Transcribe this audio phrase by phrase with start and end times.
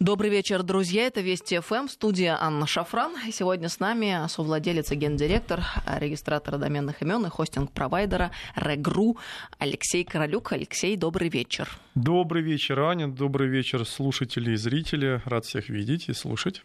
[0.00, 1.08] Добрый вечер, друзья.
[1.08, 3.16] Это Вести ФМ, студия Анна Шафран.
[3.32, 5.64] Сегодня с нами совладелец и гендиректор
[5.98, 9.16] регистратора доменных имен и хостинг-провайдера Регру
[9.58, 10.52] Алексей Королюк.
[10.52, 11.68] Алексей, добрый вечер.
[11.96, 13.08] Добрый вечер, Аня.
[13.08, 15.20] Добрый вечер, слушатели и зрители.
[15.24, 16.62] Рад всех видеть и слушать.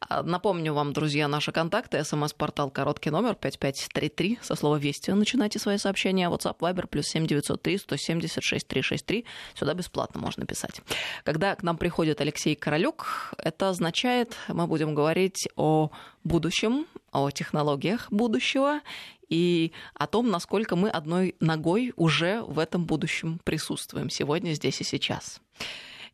[0.00, 2.04] А, напомню вам, друзья, наши контакты.
[2.04, 4.40] СМС-портал короткий номер 5533.
[4.42, 6.28] Со слова «Вести» начинайте свои сообщения.
[6.28, 9.24] WhatsApp, Viber, плюс 7903 176 363.
[9.54, 10.82] Сюда бесплатно можно писать.
[11.22, 13.32] Когда к нам приходит Алексей Королюк, Королюк.
[13.38, 15.92] Это означает, мы будем говорить о
[16.24, 18.80] будущем, о технологиях будущего
[19.28, 24.84] и о том, насколько мы одной ногой уже в этом будущем присутствуем сегодня, здесь и
[24.84, 25.40] сейчас.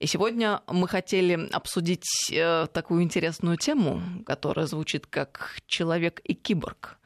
[0.01, 6.99] И сегодня мы хотели обсудить э, такую интересную тему, которая звучит как «человек и киборг».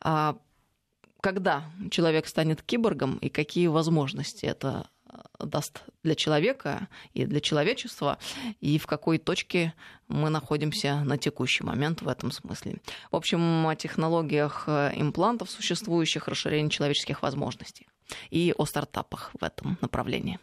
[0.00, 0.36] А
[1.20, 4.88] когда человек станет киборгом и какие возможности это
[5.38, 8.18] даст для человека и для человечества,
[8.60, 9.74] и в какой точке
[10.08, 12.80] мы находимся на текущий момент в этом смысле.
[13.10, 17.86] В общем, о технологиях э, имплантов существующих, расширении человеческих возможностей
[18.30, 20.38] и о стартапах в этом направлении.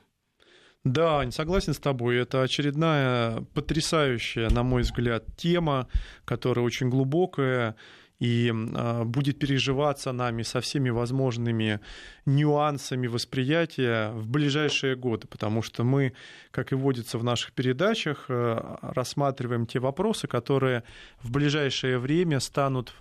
[0.84, 2.18] Да, не согласен с тобой.
[2.18, 5.90] Это очередная потрясающая, на мой взгляд, тема,
[6.24, 7.76] которая очень глубокая
[8.20, 11.80] и а, будет переживаться нами со всеми возможными
[12.26, 16.14] нюансами восприятия в ближайшие годы, потому что мы,
[16.52, 20.84] как и водится в наших передачах, э, рассматриваем те вопросы, которые
[21.22, 22.94] в ближайшее время станут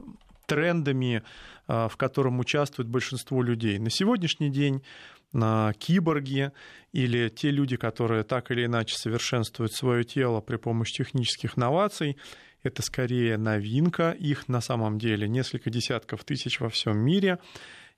[0.47, 1.23] трендами,
[1.67, 3.79] а, в котором участвует большинство людей.
[3.79, 4.83] На сегодняшний день
[5.79, 6.53] киборги
[6.93, 12.17] или те люди, которые так или иначе совершенствуют свое тело при помощи технических новаций,
[12.67, 17.39] это скорее новинка, их на самом деле несколько десятков тысяч во всем мире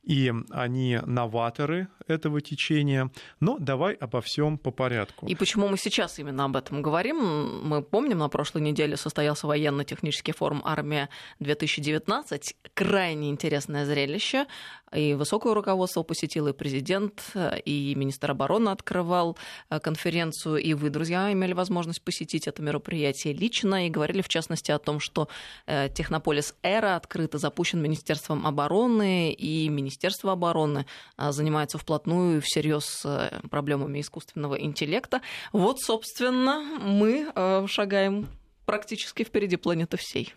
[0.09, 3.11] и они новаторы этого течения.
[3.41, 5.27] Но давай обо всем по порядку.
[5.27, 7.69] И почему мы сейчас именно об этом говорим?
[7.69, 12.55] Мы помним, на прошлой неделе состоялся военно-технический форум «Армия-2019».
[12.75, 14.47] Крайне интересное зрелище.
[14.95, 17.23] И высокое руководство посетил, и президент,
[17.65, 19.37] и министр обороны открывал
[19.71, 24.71] э, конференцию, и вы, друзья, имели возможность посетить это мероприятие лично, и говорили, в частности,
[24.71, 25.29] о том, что
[25.67, 33.41] э, Технополис Эра открыто запущен Министерством обороны, и Министерство обороны а, занимается вплотную всерьез э,
[33.51, 35.21] проблемами искусственного интеллекта.
[35.53, 38.29] Вот, собственно, мы э, шагаем
[38.65, 40.35] практически впереди планеты всей.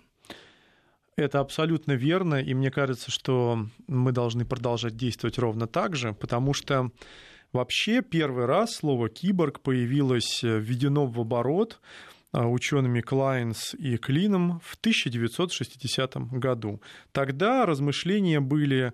[1.21, 6.55] Это абсолютно верно, и мне кажется, что мы должны продолжать действовать ровно так же, потому
[6.55, 6.89] что
[7.53, 11.79] вообще первый раз слово «киборг» появилось э, введено в оборот
[12.33, 16.81] учеными Клайнс и Клином в 1960 году.
[17.11, 18.93] Тогда размышления были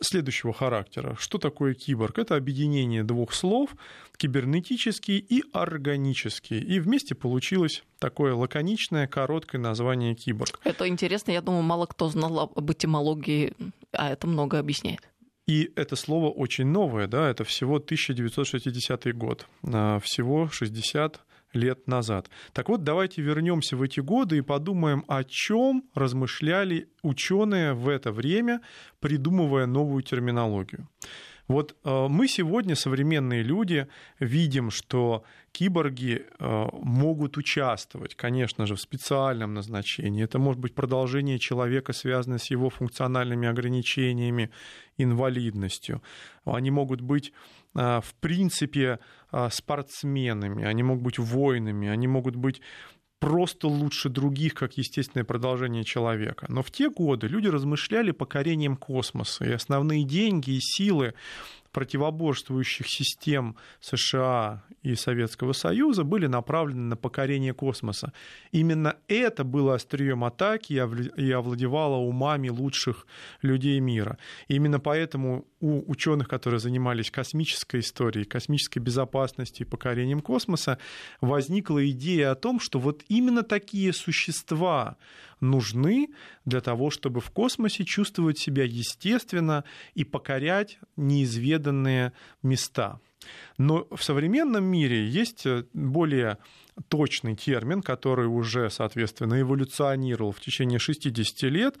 [0.00, 1.16] следующего характера.
[1.18, 2.18] Что такое киборг?
[2.18, 3.70] Это объединение двух слов
[4.16, 6.58] кибернетический и органический.
[6.58, 10.60] И вместе получилось такое лаконичное, короткое название киборг.
[10.64, 11.30] Это интересно.
[11.30, 13.52] Я думаю, мало кто знал об этимологии,
[13.92, 15.00] а это много объясняет.
[15.46, 21.20] И это слово очень новое, да, это всего 1960 год, а, всего 60
[21.52, 22.28] лет назад.
[22.52, 28.12] Так вот, давайте вернемся в эти годы и подумаем, о чем размышляли ученые в это
[28.12, 28.60] время,
[29.00, 30.88] придумывая новую терминологию.
[31.48, 33.86] Вот э, мы сегодня, современные люди,
[34.20, 40.22] видим, что киборги э, могут участвовать, конечно же, в специальном назначении.
[40.22, 44.50] Это может быть продолжение человека, связанное с его функциональными ограничениями,
[44.98, 46.02] инвалидностью.
[46.44, 47.32] Они могут быть
[47.74, 48.98] в принципе
[49.30, 52.60] а, спортсменами, они могут быть воинами, они могут быть
[53.18, 56.46] просто лучше других, как естественное продолжение человека.
[56.48, 61.14] Но в те годы люди размышляли покорением космоса, и основные деньги и силы
[61.72, 68.12] противоборствующих систем США и Советского Союза были направлены на покорение космоса.
[68.52, 73.06] Именно это было острием атаки и овладевало умами лучших
[73.42, 74.18] людей мира.
[74.48, 80.78] И именно поэтому у ученых, которые занимались космической историей, космической безопасностью и покорением космоса,
[81.20, 84.96] возникла идея о том, что вот именно такие существа
[85.40, 86.08] нужны
[86.44, 89.64] для того, чтобы в космосе чувствовать себя естественно
[89.94, 92.12] и покорять неизведанные
[92.42, 93.00] места.
[93.56, 96.38] Но в современном мире есть э, более
[96.88, 101.76] точный термин, который уже, соответственно, эволюционировал в течение 60 лет.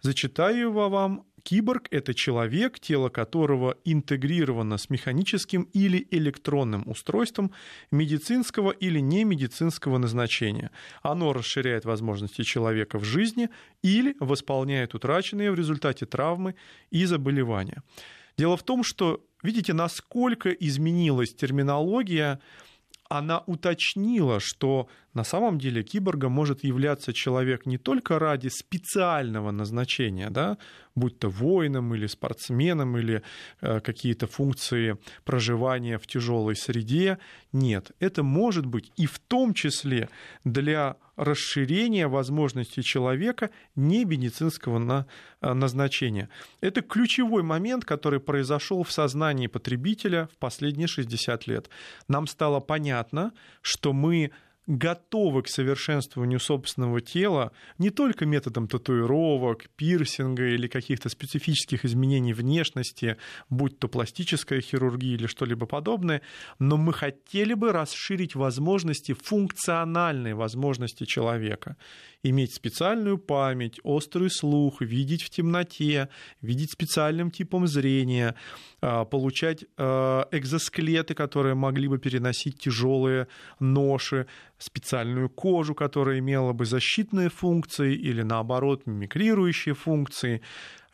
[0.00, 1.24] Зачитаю его вам.
[1.42, 7.52] Киборг– это человек, тело которого интегрировано с механическим или электронным устройством
[7.90, 10.70] медицинского или немедицинского назначения.
[11.02, 13.48] Оно расширяет возможности человека в жизни
[13.82, 16.54] или восполняет утраченные в результате травмы
[16.90, 17.82] и заболевания.
[18.38, 22.40] Дело в том, что видите, насколько изменилась терминология,
[23.08, 30.30] она уточнила, что на самом деле киборгом может являться человек не только ради специального назначения,
[30.30, 30.56] да,
[30.94, 33.22] будь то воином или спортсменом или
[33.60, 37.18] э, какие-то функции проживания в тяжелой среде.
[37.52, 40.08] Нет, это может быть и в том числе
[40.44, 45.06] для расширения возможностей человека не медицинского на,
[45.40, 46.30] э, назначения.
[46.60, 51.68] Это ключевой момент, который произошел в сознании потребителя в последние 60 лет.
[52.08, 54.30] Нам стало понятно, что мы
[54.66, 63.16] готовы к совершенствованию собственного тела не только методом татуировок, пирсинга или каких-то специфических изменений внешности,
[63.50, 66.22] будь то пластическая хирургия или что-либо подобное,
[66.58, 71.76] но мы хотели бы расширить возможности, функциональные возможности человека.
[72.22, 76.08] Иметь специальную память, острый слух, видеть в темноте,
[76.40, 78.36] видеть специальным типом зрения,
[78.80, 83.26] а, получать а, экзоскелеты, которые могли бы переносить тяжелые
[83.58, 84.26] ноши,
[84.62, 90.42] специальную кожу, которая имела бы защитные функции или, наоборот, мимикрирующие функции.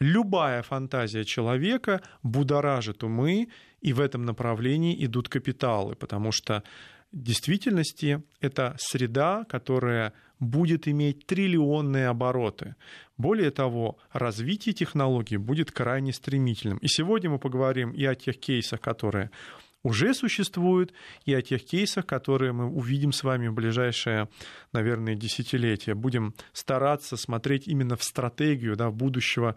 [0.01, 3.49] Любая фантазия человека будоражит умы,
[3.81, 6.63] и в этом направлении идут капиталы, потому что
[7.13, 12.75] в действительности это среда, которая будет иметь триллионные обороты.
[13.17, 16.79] Более того, развитие технологий будет крайне стремительным.
[16.79, 19.31] И сегодня мы поговорим и о тех кейсах, которые
[19.83, 20.93] уже существуют,
[21.25, 24.29] и о тех кейсах, которые мы увидим с вами в ближайшее,
[24.73, 25.95] наверное, десятилетие.
[25.95, 29.55] Будем стараться смотреть именно в стратегию да, будущего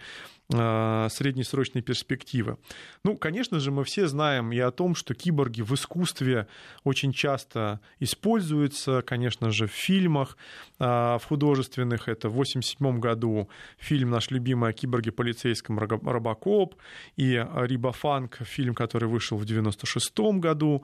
[0.49, 2.57] среднесрочной перспективы.
[3.05, 6.47] Ну, конечно же, мы все знаем и о том, что киборги в искусстве
[6.83, 10.37] очень часто используются, конечно же, в фильмах,
[10.79, 12.09] э, в художественных.
[12.09, 16.75] Это в 1987 году фильм наш любимый о киборге полицейском Робокоп
[17.15, 20.83] и Рибофанк, фильм, который вышел в 1996 году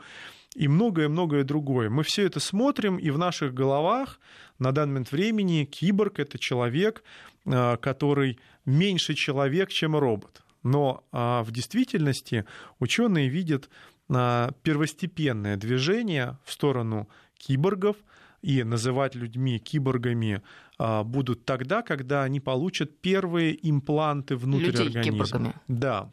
[0.55, 1.89] и многое-многое другое.
[1.89, 4.19] Мы все это смотрим, и в наших головах
[4.59, 7.03] на данный момент времени киборг— это человек,
[7.45, 10.43] э, который меньше человек, чем робот.
[10.63, 12.45] Но а, в действительности
[12.79, 13.69] ученые видят
[14.09, 17.07] а, первостепенное движение в сторону
[17.37, 17.95] киборгов
[18.41, 20.41] и называть людьми киборгами
[20.77, 25.25] будут тогда, когда они получат первые импланты внутрь Людей организма.
[25.25, 25.53] Киборгами.
[25.67, 26.11] Да.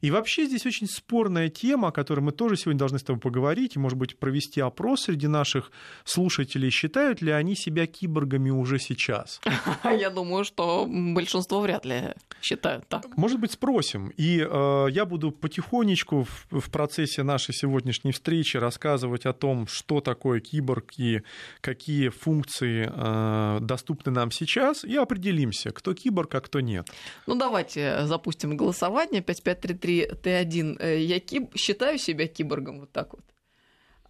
[0.00, 3.76] И вообще здесь очень спорная тема, о которой мы тоже сегодня должны с тобой поговорить,
[3.76, 5.70] и, может быть, провести опрос среди наших
[6.04, 6.70] слушателей.
[6.70, 9.40] Считают ли они себя киборгами уже сейчас?
[9.84, 13.16] Я думаю, что большинство вряд ли считают так.
[13.16, 14.12] Может быть, спросим.
[14.16, 20.00] И э, я буду потихонечку в, в процессе нашей сегодняшней встречи рассказывать о том, что
[20.00, 21.22] такое киборг и
[21.60, 26.88] какие функции э, доступны доступны нам сейчас, и определимся, кто киборг, а кто нет.
[27.26, 29.22] Ну, давайте запустим голосование.
[29.22, 30.76] 5533Т1.
[30.80, 31.56] Э, я киб...
[31.56, 33.24] считаю себя киборгом вот так вот.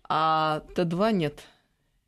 [0.09, 1.43] А Т2 нет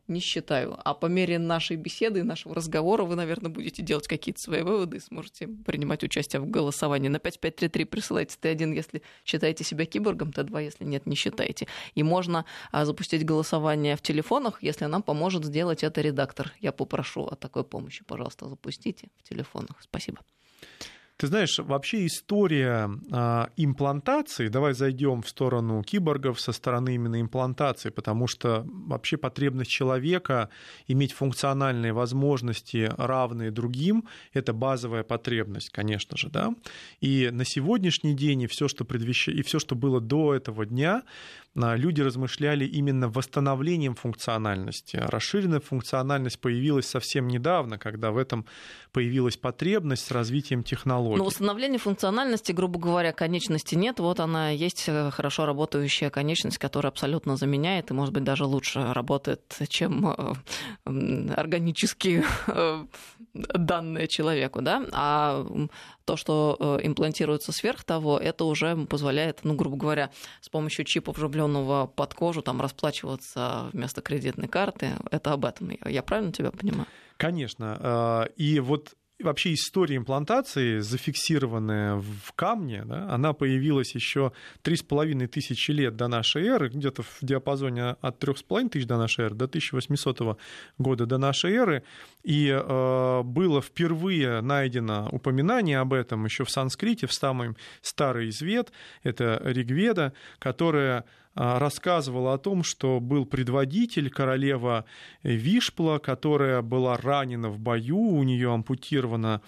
[0.09, 0.77] не считаю.
[0.85, 4.99] А по мере нашей беседы и нашего разговора вы, наверное, будете делать какие-то свои выводы
[4.99, 7.09] и сможете принимать участие в голосовании.
[7.09, 11.67] На 5533 присылайте Т1, если считаете себя киборгом, Т2, если нет, не считаете.
[11.95, 16.53] И можно а, запустить голосование в телефонах, если нам поможет сделать это редактор.
[16.61, 18.05] Я попрошу о такой помощи.
[18.05, 19.77] Пожалуйста, запустите в телефонах.
[19.81, 20.19] Спасибо.
[21.17, 27.91] Ты знаешь, вообще история э, имплантации, давай зайдем в сторону киборгов со стороны именно имплантации,
[27.91, 30.49] потому что вообще потребность человека
[30.89, 36.53] иметь функциональные возможности, равные другим, это базовая потребность, конечно же, да.
[37.01, 41.05] И на сегодняшний день и все, что предвещает, и все, что было до этого дня,
[41.57, 44.97] а, люди размышляли именно восстановлением функциональности.
[44.97, 48.47] Расширенная функциональность появилась совсем недавно, когда в этом
[48.91, 51.04] появилась потребность с развитием технологий.
[51.17, 54.01] Но восстановление функциональности, грубо говоря, конечности нет.
[54.01, 58.93] Вот она есть э, хорошо работающая конечность, которая абсолютно заменяет и, может быть, даже лучше
[58.93, 60.35] работает, чем э,
[61.35, 62.85] органические э,
[63.35, 64.63] данные человеку.
[64.63, 64.85] Да?
[64.93, 65.47] А
[66.05, 71.87] то, что имплантируется сверх того, это уже позволяет, ну, грубо говоря, с помощью чипа, вживленного
[71.87, 74.91] под кожу, там, расплачиваться вместо кредитной карты.
[75.11, 75.71] Это об этом.
[75.85, 76.87] Я правильно тебя понимаю?
[77.17, 77.79] Конечно.
[77.81, 85.71] А, и вот вообще история имплантации, зафиксированная в камне, да, она появилась еще 3,5 тысячи
[85.71, 90.39] лет до нашей эры, где-то в диапазоне от 3,5 тысяч до нашей эры до 1800
[90.79, 91.85] года до нашей эры.
[92.23, 98.73] И э, было впервые найдено упоминание об этом еще в санскрите, в самый старый извед,
[99.03, 101.05] это Ригведа, которая
[101.35, 104.85] рассказывала о том, что был предводитель, королева
[105.23, 109.43] Вишпла, которая была ранена в бою, у нее ампутирована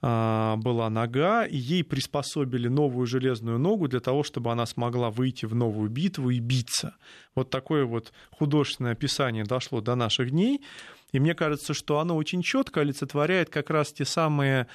[0.00, 5.44] а, была нога, и ей приспособили новую железную ногу для того, чтобы она смогла выйти
[5.44, 6.94] в новую битву и биться.
[7.34, 10.62] Вот такое вот художественное описание дошло до наших дней.
[11.10, 14.68] И мне кажется, что оно очень четко олицетворяет как раз те самые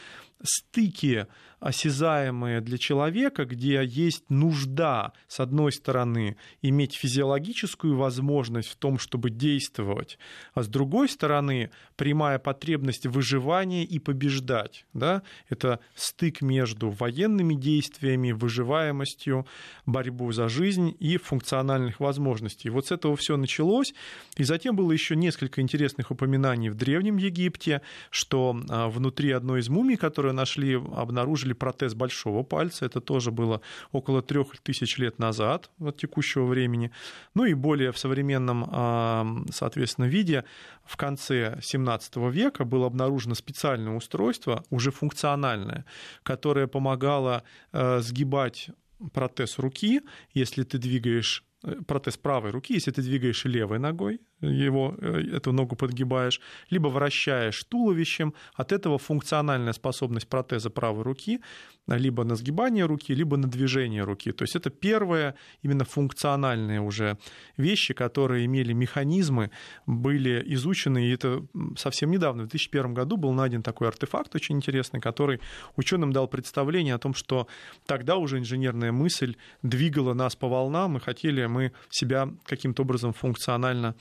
[0.43, 1.27] стыки
[1.63, 9.29] осязаемые для человека, где есть нужда, с одной стороны, иметь физиологическую возможность в том, чтобы
[9.29, 10.19] действовать,
[10.53, 14.85] а с другой стороны, прямая потребность выживания и побеждать.
[14.93, 15.23] Да?
[15.47, 19.47] Это стык между военными действиями, выживаемостью,
[19.85, 22.69] борьбой за жизнь и функциональных возможностей.
[22.69, 23.93] Вот с этого все началось,
[24.35, 29.69] и затем было еще несколько интересных упоминаний в Древнем Египте, что а, внутри одной из
[29.69, 29.95] мумий,
[30.33, 32.85] которую нашли, обнаружили протез большого пальца.
[32.85, 33.61] Это тоже было
[33.91, 36.91] около трех тысяч лет назад от текущего времени.
[37.35, 40.43] Ну и более в современном, а, соответственно, виде
[40.85, 45.85] в конце 17 века было обнаружено специальное устройство, уже функциональное,
[46.23, 48.69] которое помогало э, сгибать
[49.13, 50.01] протез руки,
[50.33, 51.43] если ты двигаешь
[51.87, 57.63] протез правой руки, если ты двигаешь левой ногой, его, э, эту ногу подгибаешь, либо вращаешь
[57.63, 58.33] туловищем.
[58.53, 61.41] От этого функциональная способность протеза правой руки
[61.87, 64.31] либо на сгибание руки, либо на движение руки.
[64.31, 67.17] То есть это первые именно функциональные уже
[67.57, 69.51] вещи, которые имели механизмы,
[69.85, 71.45] были изучены, и это
[71.77, 75.41] совсем недавно, в 2001 году был найден такой артефакт очень интересный, который
[75.75, 77.47] ученым дал представление о том, что
[77.85, 83.95] тогда уже инженерная мысль двигала нас по волнам, и хотели мы себя каким-то образом функционально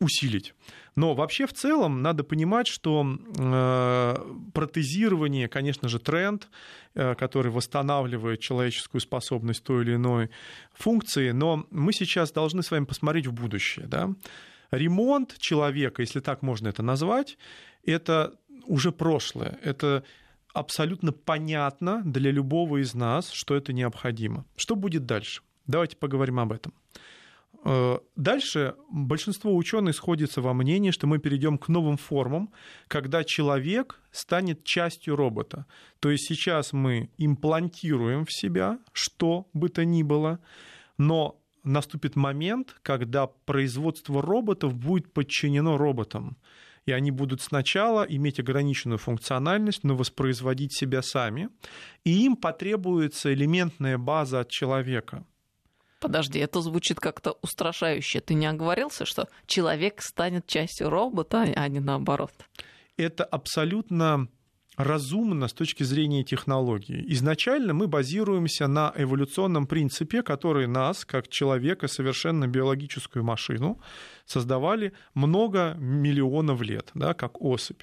[0.00, 0.54] усилить.
[0.94, 3.06] Но вообще в целом надо понимать, что
[3.38, 4.16] э,
[4.52, 6.48] протезирование, конечно же, тренд,
[6.94, 10.30] э, который восстанавливает человеческую способность той или иной
[10.74, 13.86] функции, но мы сейчас должны с вами посмотреть в будущее.
[13.86, 14.10] Да?
[14.70, 17.38] Ремонт человека, если так можно это назвать,
[17.84, 18.34] это
[18.66, 19.58] уже прошлое.
[19.62, 20.02] Это
[20.52, 24.44] абсолютно понятно для любого из нас, что это необходимо.
[24.56, 25.42] Что будет дальше?
[25.66, 26.72] Давайте поговорим об этом.
[27.68, 32.52] Э, дальше большинство ученых сходится во мнении, что мы перейдем к новым формам,
[32.86, 35.66] когда человек станет частью робота.
[35.98, 40.38] То есть сейчас мы имплантируем в себя что бы то ни было,
[40.96, 46.36] но наступит момент, когда производство роботов будет подчинено роботам.
[46.84, 51.48] И они будут сначала иметь ограниченную функциональность, но воспроизводить себя сами.
[52.04, 55.26] И им потребуется элементная база от человека–
[56.00, 58.20] Подожди, это звучит как-то устрашающе.
[58.20, 62.32] Ты не оговорился, что человек станет частью робота, а не наоборот?
[62.96, 64.28] Это абсолютно
[64.76, 67.02] разумно с точки зрения технологии.
[67.14, 73.80] Изначально мы базируемся на эволюционном принципе, который нас, как человека, совершенно биологическую машину,
[74.26, 77.82] создавали много миллионов лет, да, как особь.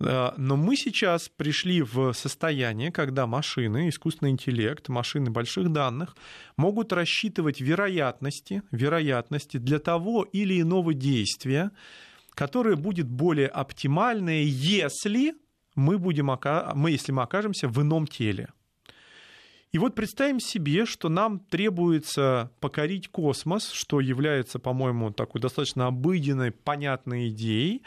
[0.00, 6.16] Э, но мы сейчас пришли в состояние, когда машины, искусственный интеллект, машины больших данных
[6.56, 11.70] могут рассчитывать вероятности, вероятности для того или иного действия,
[12.34, 15.34] которое будет более оптимальное, если
[15.74, 16.30] мы, будем,
[16.74, 18.48] мы, если мы окажемся в ином теле.
[19.72, 26.50] И вот представим себе, что нам требуется покорить космос, что является, по-моему, такой достаточно обыденной,
[26.50, 27.82] понятной идеей,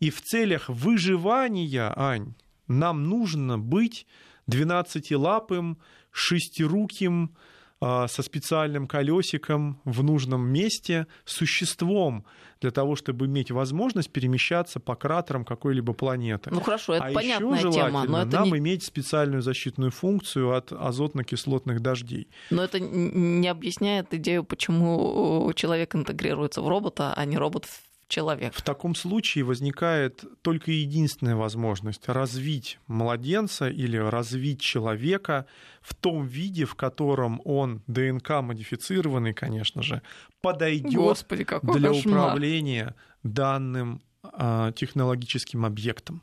[0.00, 2.34] и в целях выживания, Ань,
[2.66, 4.06] нам нужно быть
[4.46, 5.78] двенадцатилапым,
[6.10, 7.36] шестируким,
[7.82, 12.26] а, со специальным колесиком в нужном месте существом
[12.60, 16.50] для того, чтобы иметь возможность перемещаться по кратерам какой-либо планеты.
[16.50, 18.58] Ну хорошо, это а понятная еще тема, но это нам не...
[18.58, 22.28] иметь специальную защитную функцию от азотно-кислотных дождей.
[22.50, 28.54] Но это не объясняет идею, почему человек интегрируется в робота, а не робот в человек.
[28.54, 35.46] В таком случае возникает только единственная возможность развить младенца или развить человека
[35.80, 40.02] в том виде, в котором он ДНК модифицированный, конечно же,
[40.42, 41.24] подойдет
[41.62, 41.94] для кошмар.
[41.94, 46.22] управления данным э, технологическим объектом.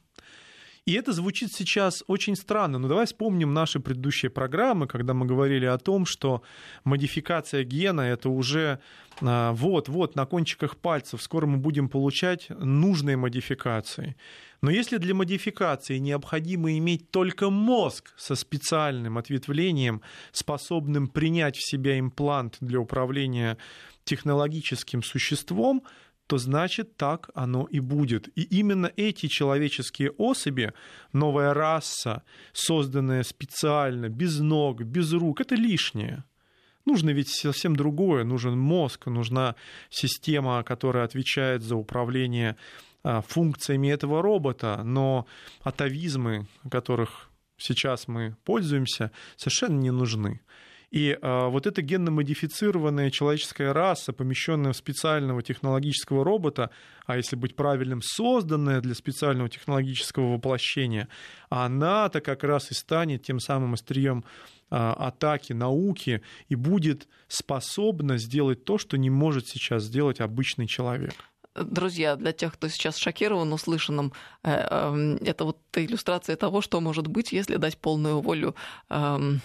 [0.88, 5.66] И это звучит сейчас очень странно, но давай вспомним наши предыдущие программы, когда мы говорили
[5.66, 6.44] о том, что
[6.86, 8.80] модификация гена это уже
[9.20, 14.16] вот-вот а, на кончиках пальцев, скоро мы будем получать нужные модификации.
[14.62, 20.02] Но если для модификации необходимо иметь только мозг со специальным ответвлением,
[20.32, 23.58] способным принять в себя имплант для управления
[24.06, 25.84] технологическим существом,
[26.28, 28.28] то значит так оно и будет.
[28.38, 30.74] И именно эти человеческие особи,
[31.14, 36.26] новая раса, созданная специально, без ног, без рук, это лишнее.
[36.86, 38.24] Нужно ведь совсем другое.
[38.24, 39.56] Нужен мозг, нужна
[39.90, 42.56] система, которая отвечает за управление
[43.04, 44.82] а, функциями этого робота.
[44.84, 45.26] Но
[45.64, 50.42] атовизмы, которых сейчас мы пользуемся, совершенно не нужны.
[50.90, 56.70] И э, вот эта генно-модифицированная человеческая раса, помещенная в специального технологического робота,
[57.06, 61.10] а если быть правильным, созданная для специального технологического воплощения,
[61.50, 64.24] она-то как раз и станет тем самым острием
[64.72, 71.14] э, атаки науки и будет способна сделать то, что не может сейчас сделать обычный человек.
[71.54, 74.14] Друзья, для тех, кто сейчас шокирован услышанным,
[74.44, 78.56] э, эм, это вот иллюстрация того, что может быть, если дать полную волю
[78.90, 79.42] эм,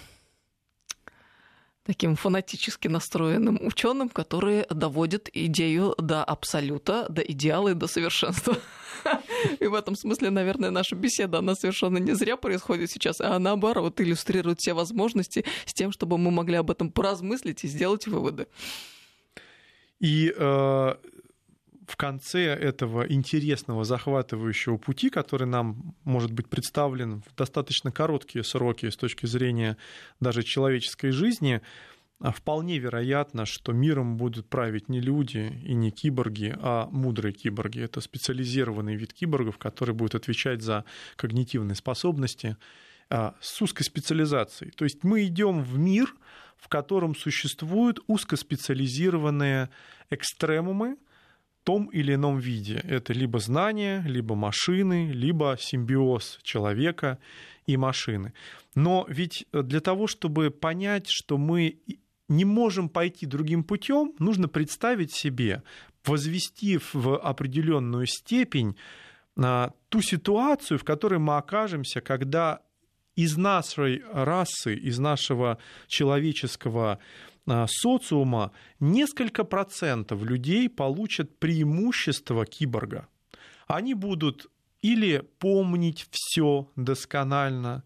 [1.85, 8.57] таким фанатически настроенным ученым, которые доводят идею до абсолюта, до идеала и до совершенства.
[9.61, 14.01] И в этом смысле, наверное, наша беседа, она совершенно не зря происходит сейчас, а наоборот
[14.01, 18.47] иллюстрирует все возможности с тем, чтобы мы могли об этом поразмыслить и сделать выводы.
[19.99, 20.95] И э,
[21.93, 28.89] в конце этого интересного, захватывающего пути, который нам может быть представлен в достаточно короткие сроки
[28.89, 29.77] с точки зрения
[30.19, 31.61] даже человеческой жизни,
[32.19, 37.81] а вполне вероятно, что миром будут править не люди и не киборги, а мудрые киборги.
[37.81, 42.57] Это специализированный вид киборгов, который будет отвечать за когнитивные способности
[43.11, 44.71] а, с узкой специализацией.
[44.71, 46.15] То есть мы идем в мир,
[46.57, 49.69] в котором существуют узкоспециализированные
[50.09, 50.97] экстремумы,
[51.65, 52.81] том или ином виде.
[52.85, 57.19] Это либо знания, либо машины, либо симбиоз человека
[57.67, 58.33] и машины.
[58.75, 61.79] Но ведь для того, чтобы понять, что мы
[62.29, 65.63] не можем пойти другим путем, нужно представить себе,
[66.05, 68.77] возвести в определенную степень
[69.37, 72.61] а, ту ситуацию, в которой мы окажемся, когда
[73.15, 76.99] из нашей расы, из нашего человеческого
[77.47, 83.09] социума несколько процентов людей получат преимущество киборга.
[83.67, 84.49] Они будут
[84.83, 87.85] или помнить все досконально,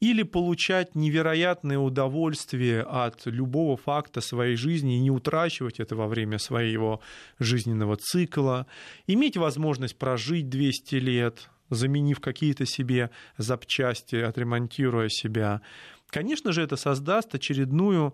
[0.00, 6.38] или получать невероятное удовольствие от любого факта своей жизни и не утрачивать это во время
[6.38, 7.00] своего
[7.38, 8.66] жизненного цикла,
[9.06, 15.62] иметь возможность прожить 200 лет, заменив какие-то себе запчасти, отремонтируя себя.
[16.08, 18.12] Конечно же, это создаст очередную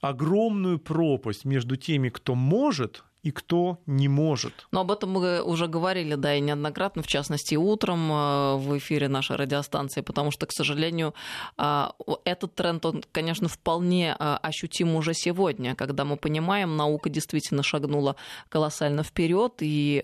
[0.00, 4.66] огромную пропасть между теми, кто может и кто не может.
[4.72, 9.08] Но об этом мы уже говорили, да, и неоднократно, в частности, утром э, в эфире
[9.08, 11.14] нашей радиостанции, потому что, к сожалению,
[11.58, 11.88] э,
[12.24, 18.16] этот тренд, он, конечно, вполне э, ощутим уже сегодня, когда мы понимаем, наука действительно шагнула
[18.48, 20.02] колоссально вперед и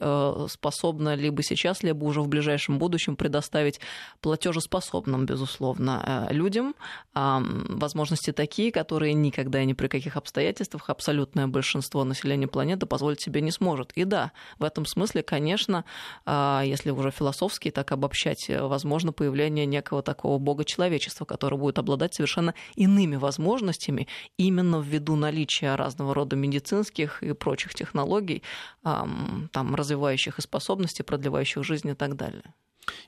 [0.48, 3.80] способна либо сейчас, либо уже в ближайшем будущем предоставить
[4.20, 6.74] платежеспособным, безусловно, людям
[7.14, 13.20] возможности такие, которые никогда и ни при каких обстоятельствах абсолютное большинство населения планеты позволят позволить
[13.20, 13.92] себе не сможет.
[13.98, 15.84] И да, в этом смысле, конечно,
[16.24, 21.78] а, если уже философски так обобщать, э, возможно появление некого такого бога человечества, который будет
[21.78, 28.42] обладать совершенно иными возможностями именно ввиду наличия разного рода медицинских и прочих технологий,
[28.82, 32.42] там, развивающих и способности, продлевающих жизнь и так далее.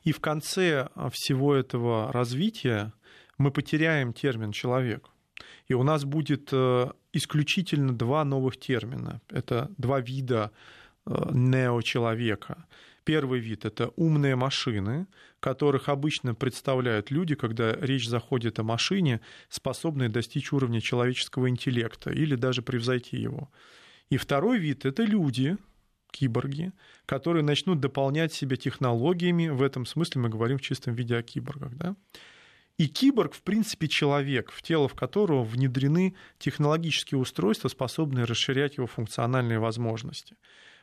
[0.04, 2.92] И в конце всего этого развития
[3.38, 5.08] мы потеряем термин «человек».
[5.68, 9.20] И у нас будет э, исключительно два новых термина.
[9.28, 10.50] Это два вида
[11.06, 12.66] э, неочеловека.
[13.04, 15.06] Первый вид— это умные машины,
[15.40, 22.34] которых обычно представляют люди, когда речь заходит о машине, способной достичь уровня человеческого интеллекта или
[22.34, 23.50] даже превзойти его.
[24.10, 25.56] И второй вид— это люди,
[26.10, 26.72] киборги,
[27.06, 29.48] которые начнут дополнять себя технологиями.
[29.48, 31.74] В этом смысле мы говорим в чистом виде о киборгах.
[31.76, 31.96] Да?
[32.78, 38.86] И киборг, в принципе, человек, в тело в которого внедрены технологические устройства, способные расширять его
[38.86, 40.36] функциональные возможности.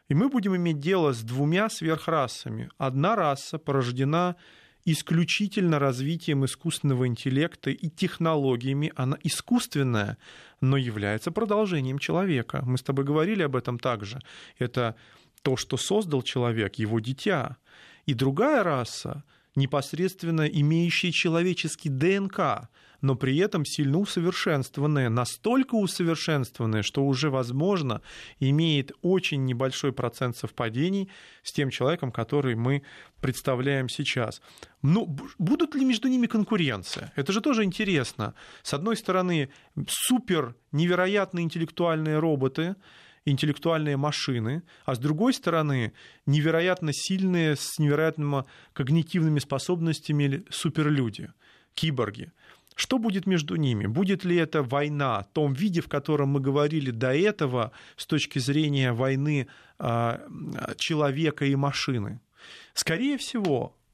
[0.09, 2.69] И мы будем иметь дело с двумя сверхрасами.
[2.77, 4.35] Одна раса порождена
[4.83, 8.91] исключительно развитием искусственного интеллекта и технологиями.
[8.95, 10.17] Она искусственная,
[10.61, 12.61] но является продолжением человека.
[12.65, 14.19] Мы с тобой говорили об этом также.
[14.59, 14.95] Это
[15.41, 17.57] то, что создал человек, его дитя.
[18.05, 19.23] И другая раса
[19.55, 22.69] непосредственно имеющие человеческий ДНК,
[23.01, 28.01] но при этом сильно усовершенствованные, настолько усовершенствованные, что уже, возможно,
[28.39, 31.09] имеет очень небольшой процент совпадений
[31.43, 32.83] с тем человеком, который мы
[33.21, 34.41] представляем сейчас.
[34.81, 35.05] Но
[35.37, 37.11] будут ли между ними конкуренция?
[37.15, 38.33] Это же тоже интересно.
[38.63, 39.49] С одной стороны,
[39.87, 42.75] супер невероятно интеллектуальные роботы,
[43.25, 45.93] интеллектуальные машины, а с другой стороны
[46.25, 51.29] невероятно сильные, с невероятными когнитивными способностями суперлюди,
[51.73, 52.31] киборги.
[52.75, 53.87] Что будет между ними?
[53.87, 58.37] Будет ли это война в том виде, в котором мы говорили до этого с точки
[58.39, 59.47] зрения войны
[59.79, 60.21] а,
[60.77, 62.19] человека и машины?
[62.73, 63.84] Скорее всего, а,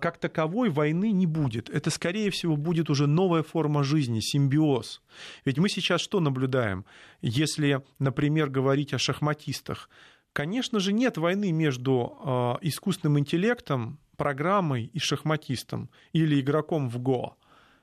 [0.00, 1.70] как таковой войны не будет.
[1.70, 5.02] Это, скорее всего, будет уже новая форма жизни, симбиоз.
[5.44, 6.84] Ведь мы сейчас что наблюдаем?
[7.22, 9.88] Если, например, говорить о шахматистах,
[10.32, 17.36] конечно же, нет войны между э, искусственным интеллектом, программой и шахматистом или игроком в ГО.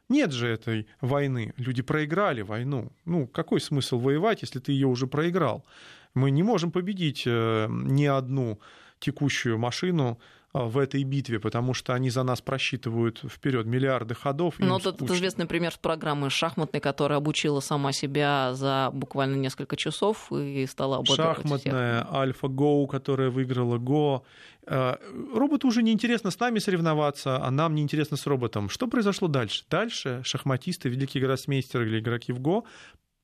[0.10, 1.54] Нет же этой войны.
[1.58, 2.92] Люди проиграли войну.
[3.06, 5.66] Ну, какой смысл воевать, если ты ее уже проиграл?
[6.14, 8.60] Мы не можем победить э, ни одну
[9.00, 14.56] текущую машину а, в этой битве, потому что они за нас просчитывают вперед миллиарды ходов.
[14.60, 19.76] Ну, вот этот известный пример с программы шахматной, которая обучила сама себя за буквально несколько
[19.76, 24.24] часов и стала обладать Шахматная, Альфа-Гоу, которая выиграла Го.
[24.66, 25.00] А,
[25.34, 28.70] роботу уже неинтересно с нами соревноваться, а нам неинтересно с роботом.
[28.70, 29.64] Что произошло дальше?
[29.70, 32.66] Дальше шахматисты, великие гроссмейстеры или игроки в Го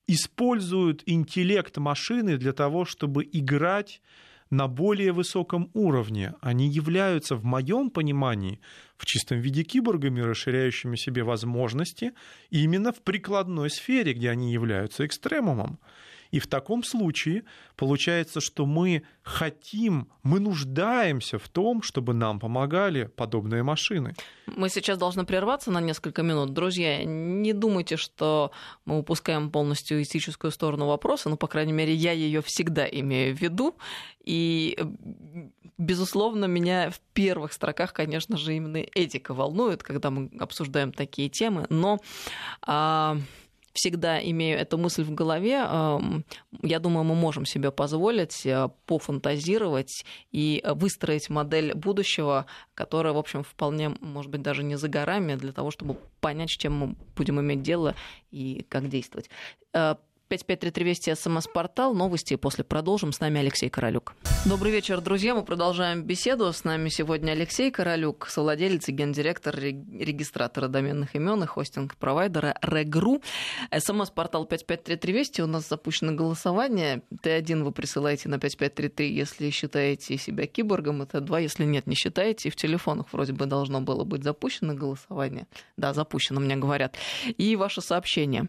[0.06, 4.02] используют интеллект машины для того, чтобы играть
[4.50, 6.34] на более высоком уровне.
[6.40, 8.60] Они являются, в моем понимании,
[8.96, 12.12] в чистом виде киборгами, расширяющими себе возможности
[12.50, 15.78] именно в прикладной сфере, где они являются экстремумом.
[16.34, 17.44] И в таком случае
[17.76, 24.16] получается, что мы хотим, мы нуждаемся в том, чтобы нам помогали подобные машины.
[24.46, 26.52] Мы сейчас должны прерваться на несколько минут.
[26.52, 28.50] Друзья, не думайте, что
[28.84, 33.40] мы упускаем полностью этическую сторону вопроса, но, по крайней мере, я ее всегда имею в
[33.40, 33.76] виду.
[34.24, 34.76] И,
[35.78, 41.66] безусловно, меня в первых строках, конечно же, именно этика волнует, когда мы обсуждаем такие темы.
[41.70, 42.00] Но
[42.62, 43.18] а,
[43.74, 45.56] всегда имею эту мысль в голове.
[46.62, 53.42] Я думаю, мы можем себе позволить э, пофантазировать и выстроить модель будущего, которая, в общем,
[53.42, 57.40] вполне, может быть, даже не за горами, для того, чтобы понять, с чем мы будем
[57.40, 57.94] иметь дело
[58.30, 59.28] и как действовать.
[60.24, 62.36] Э, 5533 Вести, СМС-портал, новости.
[62.36, 63.12] После продолжим.
[63.12, 64.14] С нами Алексей Королюк.
[64.46, 65.34] Добрый вечер, друзья.
[65.34, 66.52] Мы продолжаем беседу.
[66.52, 73.22] С нами сегодня Алексей Королюк, совладелец и гендиректор регистратора доменных имен и хостинг-провайдера Регру.
[73.76, 75.42] СМС-портал 5533 Вести.
[75.42, 77.02] У нас запущено голосование.
[77.22, 81.02] Т1 вы присылаете на 5533, если считаете себя киборгом.
[81.02, 82.48] Это 2, если нет, не считаете.
[82.48, 85.46] И в телефонах вроде бы должно было быть запущено голосование.
[85.76, 86.96] Да, запущено, мне говорят.
[87.38, 88.48] И ваше сообщение.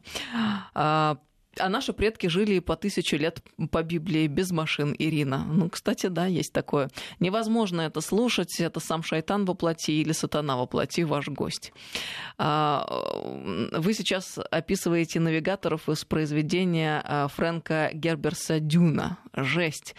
[1.59, 3.41] А, наши предки жили по тысячу лет
[3.71, 5.43] по Библии без машин, Ирина.
[5.45, 6.89] Ну, кстати, да, есть такое.
[7.19, 11.73] Невозможно это слушать, это сам шайтан воплоти или сатана воплоти ваш гость.
[12.37, 12.85] А,
[13.71, 19.17] вы сейчас описываете навигаторов из произведения а, Фрэнка Герберса «Дюна».
[19.33, 19.95] Жесть.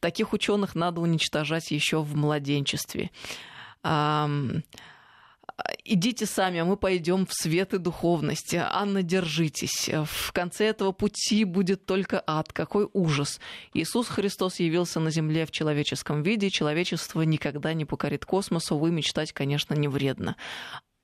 [0.00, 3.10] Таких ученых надо уничтожать еще в младенчестве
[5.84, 8.54] идите сами, а мы пойдем в свет и духовность.
[8.54, 9.88] Анна, держитесь.
[9.88, 12.52] В конце этого пути будет только ад.
[12.52, 13.40] Какой ужас.
[13.72, 16.50] Иисус Христос явился на земле в человеческом виде.
[16.50, 18.78] Человечество никогда не покорит космосу.
[18.78, 20.36] Вы мечтать, конечно, не вредно.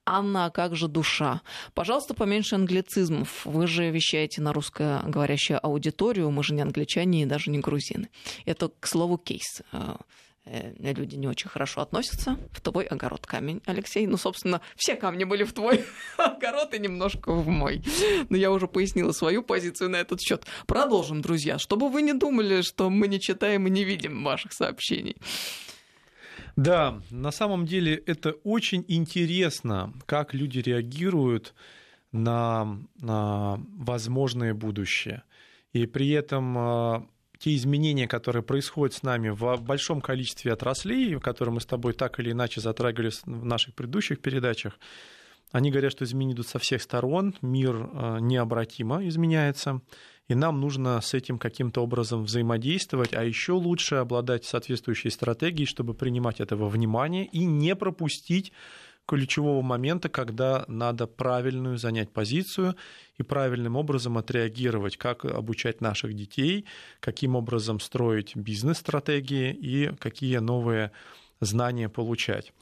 [0.06, 1.42] Анна, а как же душа?
[1.74, 3.44] Пожалуйста, поменьше англицизмов.
[3.44, 8.08] Вы же вещаете на русскоговорящую аудиторию, мы же не англичане и даже не грузины.
[8.44, 9.62] Это, к слову, кейс.
[10.46, 14.06] Э, люди не очень хорошо относятся в твой огород камень, Алексей.
[14.06, 15.84] Ну, собственно, все камни были в твой
[16.16, 17.82] огород и немножко в мой.
[18.30, 20.46] Но я уже пояснила свою позицию на этот счет.
[20.66, 25.16] Продолжим, друзья, чтобы вы не думали, что мы не читаем и не видим ваших сообщений.
[26.56, 31.54] Да, на самом деле это очень интересно, как люди реагируют
[32.12, 35.22] на, на возможное будущее.
[35.72, 37.06] И при этом а,
[37.40, 42.20] те изменения, которые происходят с нами в большом количестве отраслей, которые мы с тобой так
[42.20, 44.78] или иначе затрагивали в наших предыдущих передачах,
[45.50, 49.80] они говорят, что изменения идут со всех сторон, мир э, необратимо изменяется,
[50.28, 55.94] и нам нужно с этим каким-то образом взаимодействовать, а еще лучше обладать соответствующей стратегией, чтобы
[55.94, 58.52] принимать это во внимание и не пропустить
[59.06, 62.76] ключевого момента, когда надо правильную занять позицию
[63.16, 66.64] и правильным образом отреагировать, как обучать наших детей,
[67.00, 70.92] каким образом строить бизнес-стратегии и какие новые
[71.40, 72.52] знания получать.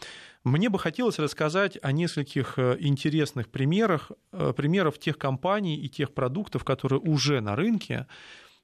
[0.45, 6.15] Мне бы хотелось рассказать о нескольких э, интересных примерах, э, примеров тех компаний и тех
[6.15, 8.07] продуктов, которые уже на рынке,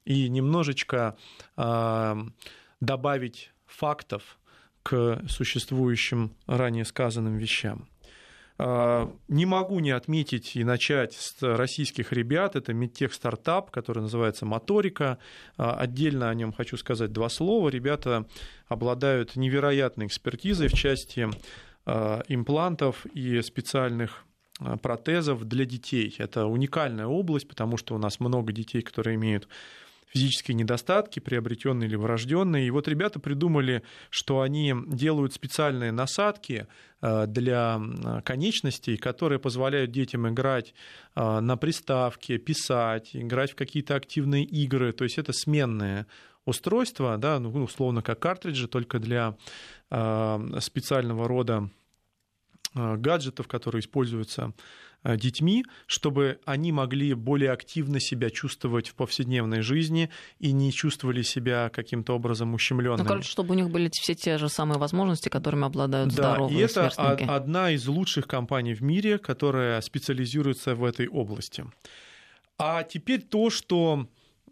[0.05, 1.17] и немножечко
[1.57, 2.15] э,
[2.79, 4.39] добавить фактов,
[4.85, 7.89] к существующим ранее сказанным вещам.
[8.59, 12.55] А, не могу не отметить и начать с российских ребят.
[12.55, 15.17] Это медтех стартап, который называется Моторика.
[15.57, 17.69] А, отдельно о нем хочу сказать два слова.
[17.69, 18.27] Ребята
[18.67, 21.29] обладают невероятной экспертизой в части
[21.87, 24.23] а, имплантов и специальных
[24.83, 26.15] протезов для детей.
[26.19, 29.49] Это уникальная область, потому что у нас много детей, которые имеют
[30.15, 32.67] физические недостатки, приобретенные или врожденные.
[32.67, 36.67] И вот ребята придумали, что они делают специальные насадки
[37.01, 37.81] э, для
[38.23, 40.73] конечностей, которые позволяют детям играть
[41.15, 44.93] э, на приставке, писать, играть в какие-то активные игры.
[44.93, 46.05] То есть это сменные
[46.45, 49.35] устройства, да, ну, условно как картриджи, только для
[49.91, 51.69] э, специального рода
[52.75, 54.53] гаджетов, которые используются
[55.05, 60.09] Э, детьми, чтобы они могли более активно себя чувствовать в повседневной жизни
[60.39, 63.03] и не чувствовали себя каким-то образом ущемленными.
[63.03, 66.59] Ну, короче, чтобы у них были все те же самые возможности, которыми обладают да, здоровые
[66.59, 67.29] и это сверстники.
[67.29, 71.65] одна из лучших компаний в мире, которая специализируется в этой области.
[72.57, 74.07] А теперь то, что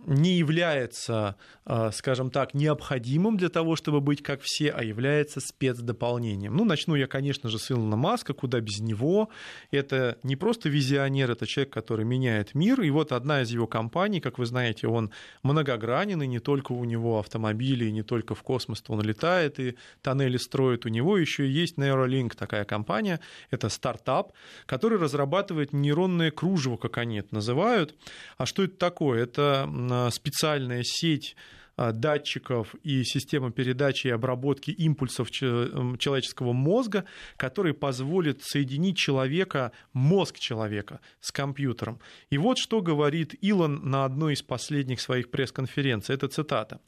[0.06, 1.36] не является,
[1.66, 6.56] а, скажем так, необходимым для того, чтобы быть как все, а является спецдополнением.
[6.56, 9.30] Ну, начну я, конечно же, с Илона Маска, куда без него.
[9.72, 12.82] Это не просто визионер, это человек, который меняет мир.
[12.82, 15.12] И вот одна из его компаний, как вы знаете, он
[15.44, 19.76] многогранен, и не только у него автомобили, и не только в космос он летает, и
[20.02, 20.86] тоннели строит.
[20.86, 23.20] У него еще есть Neuralink, такая компания.
[23.52, 24.34] Это стартап,
[24.66, 27.96] который разрабатывает нейронное кружево, как они это называют.
[28.38, 29.24] А что это такое?
[29.24, 29.68] Это
[30.12, 31.36] специальная сеть
[31.76, 40.38] а, датчиков и система передачи и обработки импульсов человеческого мозга, который позволит соединить человека, мозг
[40.38, 42.00] человека с компьютером.
[42.30, 46.14] И вот что говорит Илон на одной из последних своих пресс-конференций.
[46.14, 46.80] Это цитата.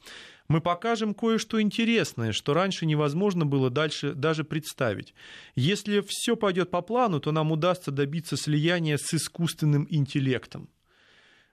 [0.47, 5.15] Мы покажем кое-что интересное, что раньше невозможно было дальше даже представить.
[5.55, 10.69] Если все пойдет по плану, то нам удастся добиться слияния с искусственным интеллектом.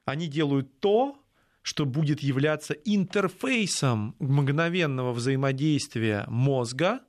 [0.04, 1.21] Они делают то,
[1.62, 7.00] что будет являться интерфейсом мгновенного взаимодействия мозга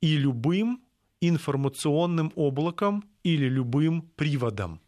[0.00, 0.82] и любым
[1.20, 4.80] информационным облаком или любым приводом.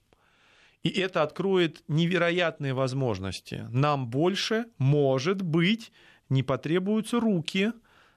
[0.83, 3.67] И это откроет невероятные возможности.
[3.71, 5.93] Нам больше, может быть,
[6.29, 7.73] не потребуются руки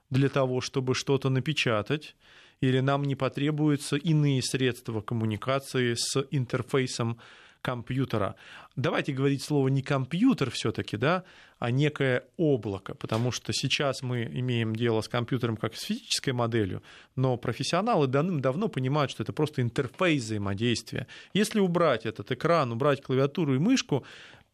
[0.09, 2.15] для того, чтобы что-то напечатать,
[2.61, 7.19] или нам не потребуются иные средства коммуникации с интерфейсом
[7.63, 8.35] компьютера.
[8.75, 11.23] Давайте говорить слово не компьютер все-таки, да,
[11.57, 16.83] а некое облако, потому что сейчас мы имеем дело с компьютером как с физической моделью,
[17.15, 21.07] но профессионалы давным-давно понимают, что это просто интерфейс взаимодействия.
[21.33, 24.03] Если убрать этот экран, убрать клавиатуру и мышку,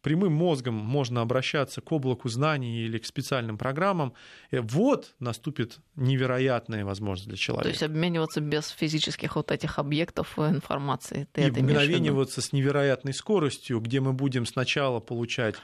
[0.02, 4.14] прямым мозгом можно обращаться к облаку знаний или к специальным программам,
[4.50, 7.64] э, вот наступит невероятная возможность для человека.
[7.64, 11.28] То есть обмениваться без физических вот этих объектов информации.
[11.32, 15.56] Ты и мгновениваться с невероятной скоростью, где мы будем сначала получать...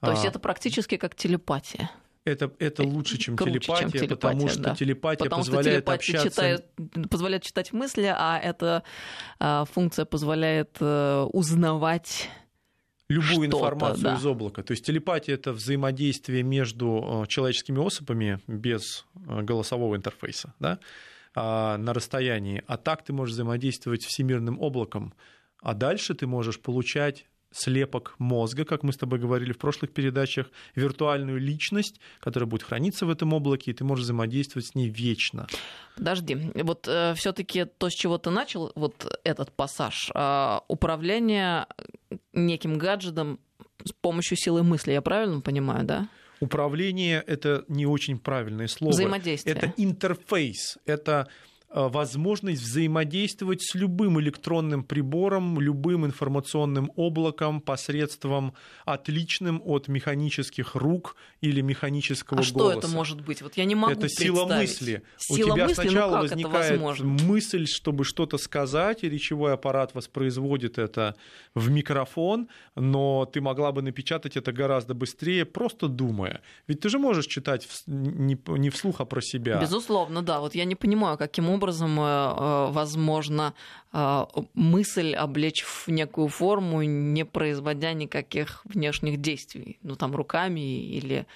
[0.00, 1.90] То есть а, это практически как телепатия.
[2.24, 4.74] Это, это э, лучше, чем Круче, телепатия, чем телепатия, потому что да.
[4.74, 6.30] телепатия потому позволяет что телепатия общаться...
[6.30, 8.82] читает, позволяет читать мысли, а эта
[9.38, 12.30] а, функция позволяет а, узнавать
[13.14, 14.16] любую информацию да.
[14.16, 14.62] из облака.
[14.62, 20.78] То есть телепатия это взаимодействие между э, человеческими особами без э, голосового интерфейса, да,
[21.34, 22.62] а, на расстоянии.
[22.66, 25.14] А так ты можешь взаимодействовать всемирным облаком.
[25.60, 30.50] А дальше ты можешь получать слепок мозга, как мы с тобой говорили в прошлых передачах,
[30.74, 35.46] виртуальную личность, которая будет храниться в этом облаке, и ты можешь взаимодействовать с ней вечно.
[35.96, 41.66] Подожди, вот э, все-таки то, с чего ты начал, вот этот пассаж, э, управление
[42.32, 43.38] неким гаджетом
[43.84, 46.08] с помощью силы мысли, я правильно понимаю, да?
[46.40, 48.92] Управление это не очень правильное слово.
[48.92, 49.56] Взаимодействие.
[49.56, 51.28] Это интерфейс, это
[51.74, 61.60] возможность взаимодействовать с любым электронным прибором, любым информационным облаком посредством отличным от механических рук или
[61.62, 62.70] механического а голоса.
[62.70, 63.42] Что это может быть?
[63.42, 65.02] Вот я не могу Это сила мысли.
[65.16, 65.82] Сила У тебя мысли?
[65.82, 71.16] Ну сначала ну возникает мысль, чтобы что-то сказать, и речевой аппарат воспроизводит это
[71.56, 76.40] в микрофон, но ты могла бы напечатать это гораздо быстрее, просто думая.
[76.68, 79.60] Ведь ты же можешь читать не вслух, а про себя.
[79.60, 80.38] Безусловно, да.
[80.38, 83.54] Вот я не понимаю, каким образом образом э, э, возможно
[83.92, 84.24] э,
[84.54, 91.26] мысль облечь в некую форму, не производя никаких внешних действий, ну там руками или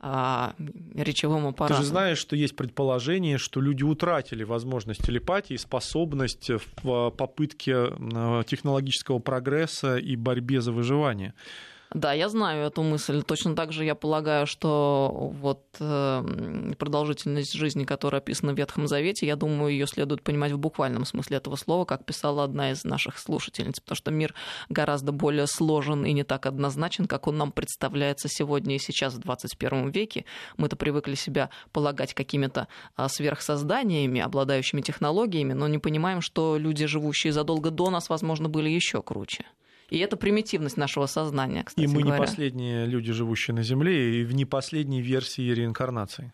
[0.00, 0.54] а,
[0.94, 1.78] речевым аппаратом.
[1.78, 7.88] Ты же знаешь, что есть предположение, что люди утратили возможность телепатии, способность в попытке
[8.46, 11.34] технологического прогресса и борьбе за выживание.
[11.94, 13.22] Да, я знаю эту мысль.
[13.22, 19.26] Точно так же я полагаю, что вот э, продолжительность жизни, которая описана в Ветхом Завете,
[19.26, 23.18] я думаю, ее следует понимать в буквальном смысле этого слова, как писала одна из наших
[23.18, 24.34] слушательниц, потому что мир
[24.68, 29.20] гораздо более сложен и не так однозначен, как он нам представляется сегодня и сейчас в
[29.20, 30.26] 21 веке.
[30.58, 37.32] Мы-то привыкли себя полагать какими-то а, сверхсозданиями, обладающими технологиями, но не понимаем, что люди, живущие
[37.32, 39.46] задолго до нас, возможно, были еще круче.
[39.90, 42.18] И это примитивность нашего сознания, кстати И мы говоря.
[42.18, 46.32] не последние люди, живущие на Земле, и в не последней версии реинкарнации.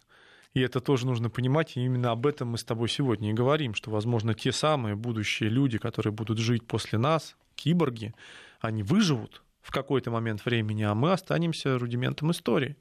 [0.55, 3.75] И это тоже нужно понимать, и именно об этом мы с тобой сегодня и говорим,
[3.75, 8.15] что, возможно, те самые будущие люди, которые будут жить после нас, киборги,
[8.61, 12.77] они выживут в какой-то момент времени, а мы останемся рудиментом истории.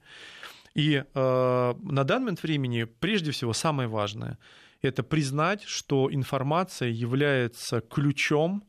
[0.76, 4.38] И э, на данный момент времени, прежде всего, самое важное–
[4.82, 8.64] это признать, что информация является ключом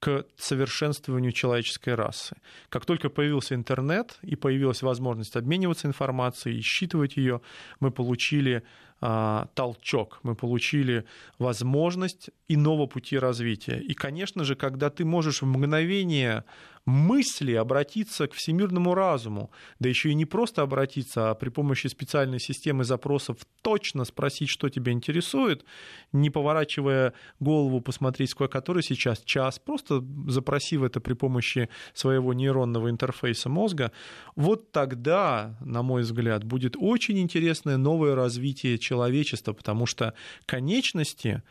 [0.00, 2.36] к совершенствованию человеческой расы.
[2.70, 7.42] Как только появился интернет и появилась возможность обмениваться информацией считывать ее,
[7.80, 8.62] мы получили
[9.00, 11.04] толчок, мы получили
[11.38, 13.78] возможность иного пути развития.
[13.80, 16.44] И, конечно же, когда ты можешь в мгновение
[16.86, 22.40] мысли обратиться к всемирному разуму, да еще и не просто обратиться, а при помощи специальной
[22.40, 25.64] системы запросов точно спросить, что тебя интересует,
[26.12, 32.90] не поворачивая голову, посмотреть, сколько который сейчас час, просто запросив это при помощи своего нейронного
[32.90, 33.92] интерфейса мозга,
[34.36, 40.14] вот тогда, на мой взгляд, будет очень интересное новое развитие человечества, потому что
[40.46, 41.42] конечности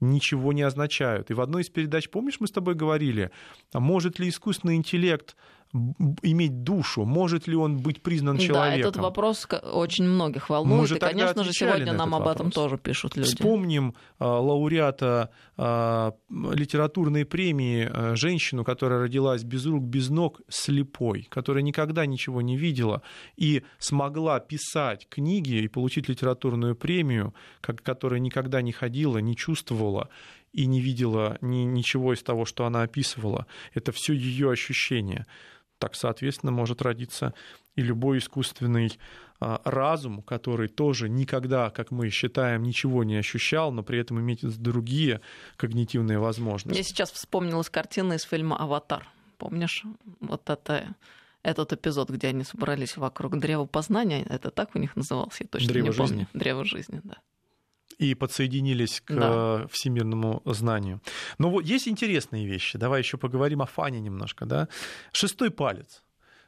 [0.00, 1.30] ничего не означают.
[1.30, 3.30] И в одной из передач, помнишь, мы с тобой говорили,
[3.72, 5.36] а может ли искусственный интеллект
[6.22, 8.82] иметь душу, может ли он быть признан человеком?
[8.82, 13.16] Да, этот вопрос очень многих волнует, и, конечно же, сегодня нам об этом тоже пишут
[13.16, 13.28] люди.
[13.28, 21.26] Вспомним а, лауреата а, литературной премии, а, женщину, которая родилась без рук, без ног, слепой,
[21.30, 23.02] которая никогда ничего не видела
[23.36, 30.10] и смогла писать книги и получить литературную премию, которая никогда не ходила, не чувствовала
[30.52, 33.46] и не видела ни, ничего из того, что она описывала.
[33.72, 35.26] Это все ее ощущение
[35.82, 37.34] так, соответственно, может родиться
[37.74, 39.00] и любой искусственный
[39.40, 44.44] а, разум, который тоже никогда, как мы считаем, ничего не ощущал, но при этом имеет
[44.58, 45.20] другие
[45.56, 46.78] когнитивные возможности.
[46.78, 49.08] Я сейчас вспомнилась картина из фильма «Аватар».
[49.38, 49.82] Помнишь?
[50.20, 50.94] Вот это
[51.42, 55.72] этот эпизод, где они собрались вокруг древа познания, это так у них назывался, я точно
[55.72, 56.06] Древо не жизни.
[56.06, 56.28] помню.
[56.32, 57.16] Древо жизни, да
[58.02, 59.66] и подсоединились к да.
[59.68, 61.00] всемирному знанию.
[61.38, 62.78] Но вот есть интересные вещи.
[62.78, 64.44] Давай еще поговорим о фане немножко.
[64.46, 64.68] Да?
[65.12, 66.02] Шестой палец.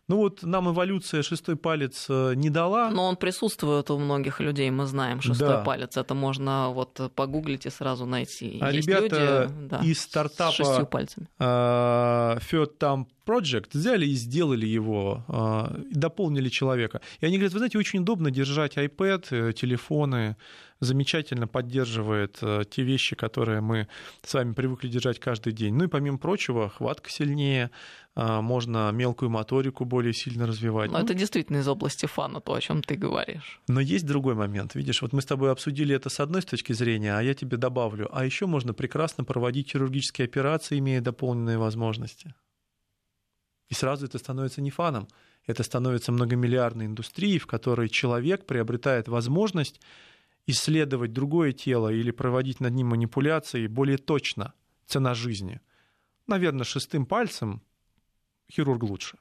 [0.06, 2.90] Ну вот нам эволюция шестой палец э, не дала.
[2.90, 5.62] Но он присутствует у многих людей, мы знаем, шестой да.
[5.62, 5.96] палец.
[5.96, 8.58] Это можно вот погуглить и сразу найти.
[8.60, 11.26] А Есть ребята люди, да, из стартапа с шестью пальцами.
[11.38, 17.00] Third Time Project взяли и сделали его, э, дополнили человека.
[17.20, 20.36] И они говорят, вы знаете, очень удобно держать iPad, э, телефоны,
[20.84, 23.88] замечательно поддерживает э, те вещи, которые мы
[24.22, 25.74] с вами привыкли держать каждый день.
[25.74, 27.70] Ну и помимо прочего, хватка сильнее,
[28.16, 30.90] э, можно мелкую моторику более сильно развивать.
[30.90, 33.60] Но ну, это действительно из области фана, то, о чем ты говоришь.
[33.68, 34.74] Но есть другой момент.
[34.74, 38.08] Видишь, вот мы с тобой обсудили это с одной точки зрения, а я тебе добавлю.
[38.12, 42.34] А еще можно прекрасно проводить хирургические операции, имея дополненные возможности.
[43.68, 45.08] И сразу это становится не фаном.
[45.46, 49.80] Это становится многомиллиардной индустрией, в которой человек приобретает возможность
[50.46, 54.54] исследовать другое тело или проводить над ним манипуляции более точно,
[54.86, 55.60] цена жизни.
[56.26, 57.62] Наверное, шестым пальцем
[58.50, 59.18] хирург лучше.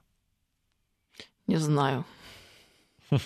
[1.48, 2.06] Не знаю.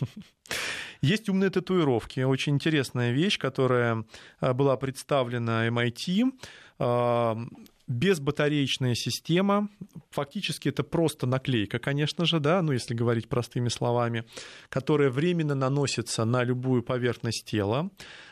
[1.01, 2.21] Есть умные татуировки.
[2.21, 4.05] Очень интересная вещь, которая
[4.39, 6.31] а, была представлена MIT
[7.87, 9.69] безбатареечная система.
[10.11, 14.25] Фактически это просто наклейка, конечно же, да, ну если говорить простыми словами,
[14.69, 17.89] которая временно наносится на любую поверхность тела.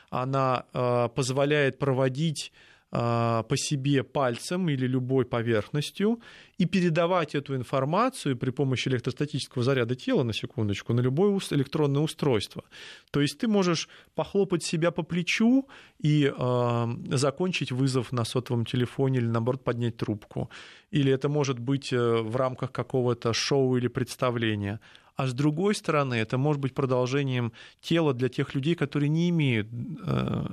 [0.10, 2.52] Она э, позволяет проводить
[2.92, 6.20] по себе пальцем или любой поверхностью
[6.58, 12.64] и передавать эту информацию при помощи электростатического заряда тела, на секундочку, на любое электронное устройство.
[13.12, 15.68] То есть ты можешь похлопать себя по плечу
[16.00, 20.50] и э, закончить вызов на сотовом телефоне или, наоборот, поднять трубку.
[20.92, 24.80] Или это может быть э, в рамках какого-то шоу или представления
[25.16, 29.68] а с другой стороны, это может быть продолжением тела для тех людей, которые не имеют
[30.06, 30.46] э,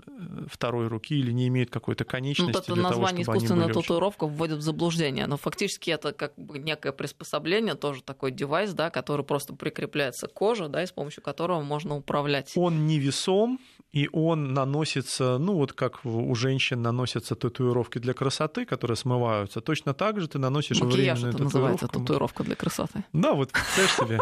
[0.48, 2.52] второй руки или не имеют какой-то конечности.
[2.52, 6.34] Ну, это для название того, искусственная были татуировка вводит в заблуждение, но фактически это как
[6.36, 10.92] бы некое приспособление, тоже такой девайс, да, который просто прикрепляется к коже, да, и с
[10.92, 12.52] помощью которого можно управлять.
[12.54, 13.58] Он невесом,
[13.92, 19.92] и он наносится, ну вот как у женщин наносятся татуировки для красоты, которые смываются, точно
[19.92, 21.44] так же ты наносишь Макияж временную это татуировку.
[21.44, 23.04] называется татуировка для красоты.
[23.12, 24.18] Да, вот представь себе.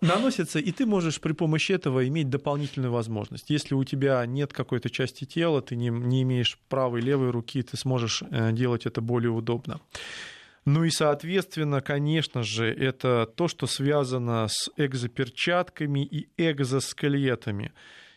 [0.00, 3.50] Наносится, и ты можешь при помощи этого иметь дополнительную возможность.
[3.50, 7.76] Если у тебя нет какой-то части тела, ты не, не имеешь правой левой руки, ты
[7.76, 9.80] сможешь э, делать это более удобно.
[10.64, 17.72] Ну и, соответственно, конечно же, это то, что связано с экзоперчатками и экзоскелетами.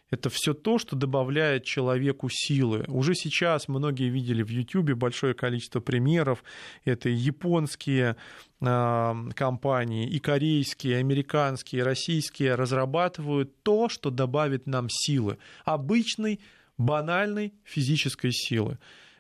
[0.09, 2.85] Это все то, что добавляет человеку силы.
[2.87, 6.43] Уже сейчас многие видели в YouTube большое количество примеров.
[6.85, 8.15] Это японские
[8.61, 15.37] э, компании, и корейские, и американские, и российские разрабатывают то, что добавит нам силы.
[15.65, 16.39] Обычной,
[16.77, 18.77] банальной физической силы.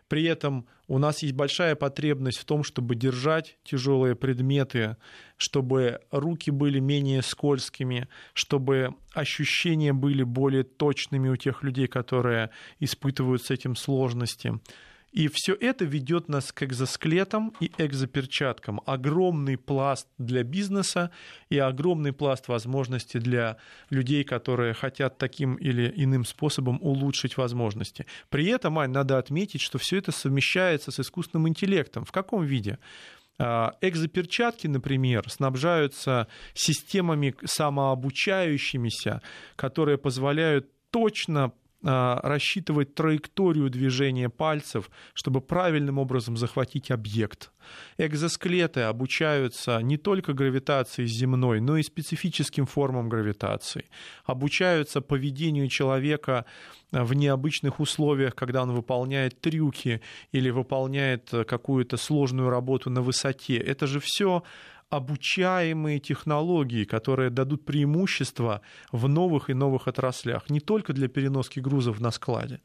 [0.07, 4.95] При этом у нас есть большая потребность в том, чтобы держать тяжелые предметы,
[5.35, 13.43] чтобы руки были менее скользкими, чтобы ощущения были более точными у тех людей, которые испытывают
[13.43, 14.59] с этим сложности.
[15.11, 18.81] И все это ведет нас к экзоскелетам и экзоперчаткам.
[18.85, 21.11] Огромный пласт для бизнеса
[21.49, 23.57] и огромный пласт возможностей для
[23.89, 28.05] людей, которые хотят таким или иным способом улучшить возможности.
[28.29, 32.03] При этом, Ань, надо отметить, что все это совмещается с искусственным интеллектом.
[32.05, 32.77] В каком виде?
[33.39, 39.21] А, экзоперчатки, например, снабжаются системами самообучающимися,
[39.55, 41.53] которые позволяют точно
[41.83, 47.51] рассчитывать траекторию движения пальцев, чтобы правильным образом захватить объект.
[47.97, 53.85] Экзоскелеты обучаются не только гравитации земной, но и специфическим формам гравитации.
[54.25, 56.45] Обучаются поведению человека
[56.91, 60.01] в необычных условиях, когда он выполняет трюки
[60.31, 63.57] или выполняет какую-то сложную работу на высоте.
[63.57, 64.43] Это же все
[64.89, 68.61] обучаемые технологии, которые дадут преимущество
[68.91, 72.61] в новых и новых отраслях, не только для переноски грузов на складе,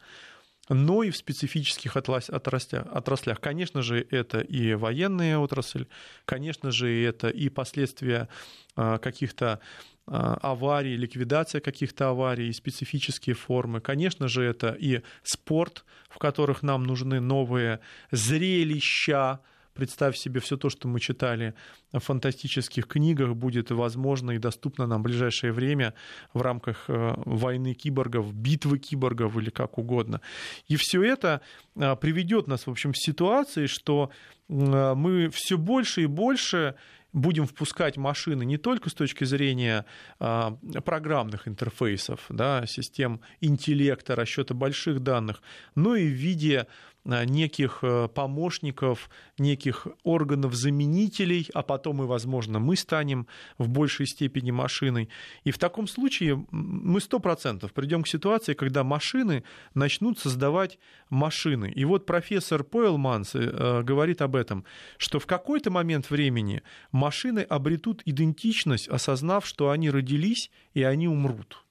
[0.68, 3.41] но и в специфических отраслях.
[3.41, 5.87] Конечно же, это и военная отрасль,
[6.25, 8.29] конечно же, это и последствия
[8.77, 9.59] а, каких-то
[10.07, 13.81] а, аварий, ликвидация каких-то аварий, и специфические формы.
[13.81, 17.81] Конечно же, это и спорт, в которых нам нужны новые
[18.12, 19.41] зрелища,
[19.75, 21.55] Представь себе, все то, что мы читали
[21.93, 25.95] в фантастических книгах, будет возможно и доступно нам в ближайшее время
[26.35, 30.20] в рамках э, войны киборгов, битвы киборгов или как угодно.
[30.68, 31.41] И все это
[31.77, 34.11] э, приведет нас, в общем, в ситуации, что
[34.49, 36.75] э, мы все больше и больше
[37.12, 39.85] будем впускать машины не только с точки зрения
[40.18, 40.53] а,
[40.85, 45.43] программных интерфейсов, да, систем интеллекта, расчета больших данных,
[45.75, 46.66] но и в виде
[47.05, 53.26] неких э, помощников, неких органов-заменителей, а потом и, возможно, мы станем
[53.59, 55.09] в большей степени машиной.
[55.44, 59.42] И в таком случае мы сто процентов придем к ситуации, когда машины
[59.74, 60.78] начнут создавать
[61.11, 61.72] машины.
[61.74, 64.64] И вот профессор Пойлманс э, говорит об этом,
[64.96, 71.64] что в какой-то момент времени машины обретут идентичность, осознав, что они родились и они умрут.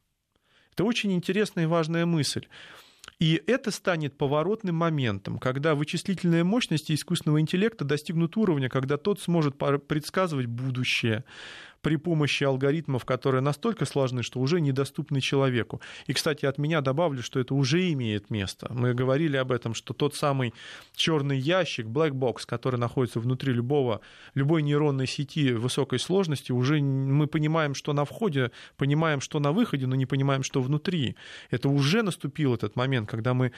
[0.74, 2.48] Это очень интересная и важная мысль.
[3.22, 9.56] И это станет поворотным моментом, когда вычислительные мощности искусственного интеллекта достигнут уровня, когда тот сможет
[9.88, 11.24] предсказывать будущее,
[11.82, 15.82] при помощи алгоритмов, которые настолько сложны, что уже недоступны человеку.
[16.08, 18.68] И, кстати, от меня добавлю, что это уже имеет место.
[18.72, 20.54] Мы говорили об этом, что тот самый
[20.96, 24.02] черный ящик, black box, который находится внутри любого,
[24.34, 29.88] любой нейронной сети высокой сложности, уже мы понимаем, что на входе, понимаем, что на выходе,
[29.88, 31.16] но не понимаем, что внутри.
[31.50, 33.52] Это уже наступил этот момент, когда мы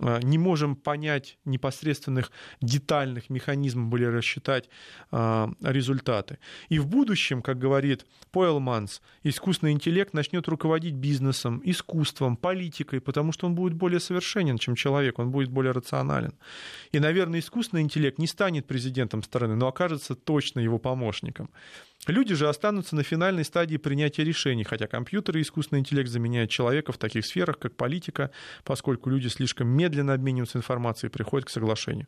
[0.00, 4.68] не можем понять непосредственных детальных механизмов были рассчитать
[5.10, 6.38] а, результаты.
[6.68, 13.46] И в будущем, как говорит Пойлманс, искусственный интеллект начнет руководить бизнесом, искусством, политикой, потому что
[13.46, 16.32] он будет более совершенен, чем человек, он будет более рационален.
[16.92, 21.50] И, наверное, искусственный интеллект не станет президентом страны, но окажется точно его помощником.
[22.06, 26.92] Люди же останутся на финальной стадии принятия решений, хотя компьютеры и искусственный интеллект заменяют человека
[26.92, 28.30] в таких сферах, как политика,
[28.64, 32.06] поскольку люди слишком медленно обмениваются информацией и приходят к соглашению.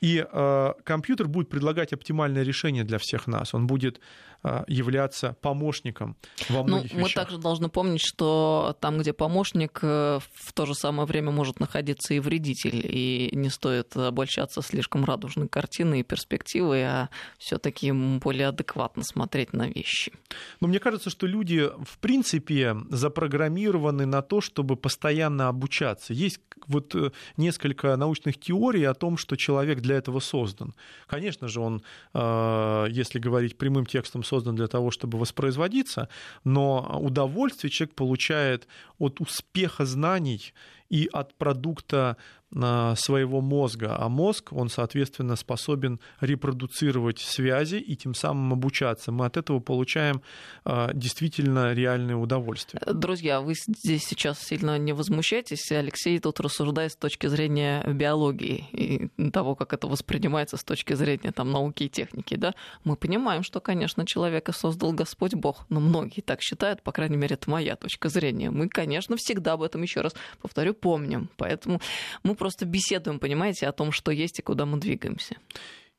[0.00, 3.54] И э, компьютер будет предлагать оптимальное решение для всех нас.
[3.54, 4.00] Он будет
[4.42, 6.16] э, являться помощником
[6.50, 10.66] во ну, многих ну, Мы также должны помнить, что там, где помощник, э, в то
[10.66, 12.82] же самое время может находиться и вредитель.
[12.84, 19.54] И не стоит обольщаться слишком радужной картиной и перспективой, а все таки более адекватно смотреть
[19.54, 20.12] на вещи.
[20.60, 26.12] Но мне кажется, что люди, в принципе, запрограммированы на то, чтобы постоянно обучаться.
[26.12, 30.74] Есть вот э, несколько научных теорий о том, что человек для этого создан.
[31.06, 31.82] Конечно же, он,
[32.14, 36.08] э, если говорить прямым текстом, создан для того, чтобы воспроизводиться,
[36.44, 38.68] но удовольствие человек получает
[38.98, 40.52] от успеха знаний
[40.88, 42.16] и от продукта
[42.54, 49.10] а, своего мозга, а мозг, он, соответственно, способен репродуцировать связи и тем самым обучаться.
[49.10, 50.22] Мы от этого получаем
[50.64, 52.80] а, действительно реальное удовольствие.
[52.86, 55.70] Друзья, вы здесь сейчас сильно не возмущайтесь.
[55.72, 61.32] Алексей тут рассуждает с точки зрения биологии и того, как это воспринимается с точки зрения
[61.32, 62.36] там, науки и техники.
[62.36, 62.54] Да?
[62.84, 67.34] Мы понимаем, что, конечно, человека создал Господь Бог, но многие так считают, по крайней мере,
[67.34, 68.50] это моя точка зрения.
[68.50, 71.28] Мы, конечно, всегда об этом, еще раз повторю, помним.
[71.36, 71.80] Поэтому
[72.22, 75.36] мы просто беседуем, понимаете, о том, что есть и куда мы двигаемся.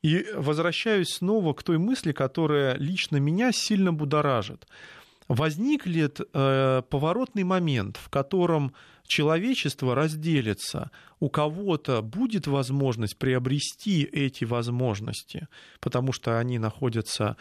[0.02, 4.66] И возвращаюсь снова к той мысли, которая лично меня сильно будоражит.
[5.26, 8.72] Возникнет э, поворотный момент, в котором
[9.06, 15.48] человечество разделится, у кого-то будет возможность приобрести эти возможности,
[15.80, 17.36] потому что они находятся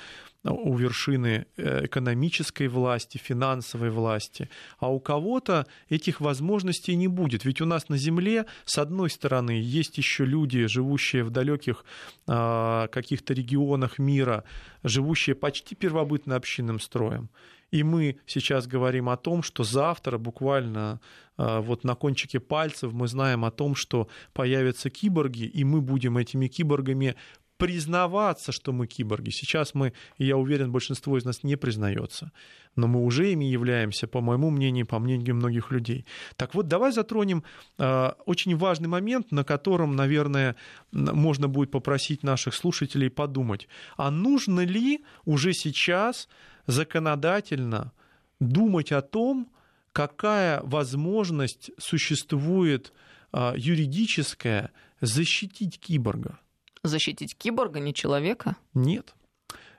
[0.52, 7.46] у вершины э, экономической власти, финансовой власти, а у кого-то этих возможностей не будет.
[7.46, 11.86] Ведь у нас на Земле, с одной стороны, есть еще люди, живущие в далеких
[12.28, 14.44] а, каких-то регионах мира,
[14.84, 17.30] живущие почти первобытно-общинным строем.
[17.72, 21.02] И мы сейчас говорим о том, что завтра буквально
[21.38, 26.18] а, вот на кончике пальцев мы знаем о том, что появятся киборги, и мы будем
[26.18, 27.16] этими киборгами
[27.58, 29.32] признаваться, что мы киборги.
[29.32, 32.32] Сейчас мы, я уверен, большинство из нас не признается,
[32.76, 36.06] но мы уже ими являемся, по моему мнению, по мнению многих людей.
[36.36, 37.44] Так вот, давай затронем
[37.78, 40.56] э, очень важный момент, на котором, наверное,
[40.92, 46.30] можно будет попросить наших слушателей подумать, а нужно ли уже сейчас
[46.68, 47.92] законодательно
[48.40, 49.50] думать о том,
[49.92, 52.94] какая возможность существует
[53.34, 56.40] э, юридическая защитить киборга?
[56.88, 58.56] Защитить киборга, не человека?
[58.74, 59.16] Нет.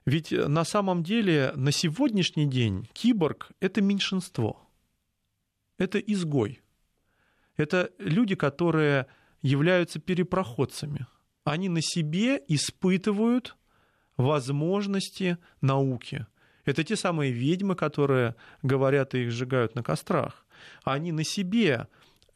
[0.04, 4.66] Ведь э, на самом деле на сегодняшний день киборг— это меньшинство.
[5.76, 6.61] Это изгой.
[7.56, 9.06] Это люди, которые
[9.42, 11.06] являются перепроходцами.
[11.44, 13.56] Они на себе испытывают
[14.16, 16.26] возможности науки.
[16.64, 20.46] Это те самые ведьмы, которые говорят и их сжигают на кострах.
[20.84, 21.88] Они на себе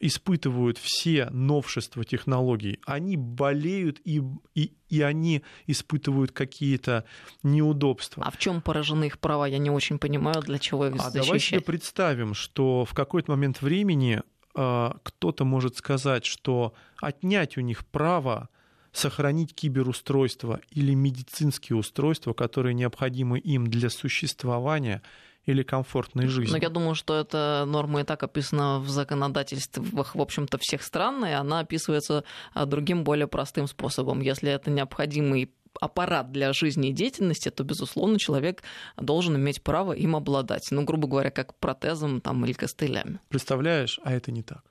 [0.05, 4.21] испытывают все новшества технологий, они болеют и,
[4.53, 7.05] и, и они испытывают какие-то
[7.41, 8.23] неудобства.
[8.25, 9.45] А в чем поражены их права?
[9.45, 11.15] Я не очень понимаю, для чего их защищать.
[11.15, 14.21] А давай себе представим, что в какой-то момент времени
[14.55, 18.49] э, кто-то может сказать, что отнять у них право
[18.91, 25.01] сохранить киберустройство или медицинские устройства, которые необходимы им для существования,
[25.45, 26.51] или комфортной жизни.
[26.51, 31.25] Но я думаю, что эта норма и так описана в законодательствах, в общем-то, всех стран,
[31.25, 32.23] и она описывается
[32.53, 34.21] а, другим, более простым способом.
[34.21, 38.63] Если это необходимый аппарат для жизни и деятельности, то, безусловно, человек
[38.97, 40.67] должен иметь право им обладать.
[40.71, 43.19] Ну, грубо говоря, как протезом там, или костылями.
[43.29, 44.63] Представляешь, а это не так.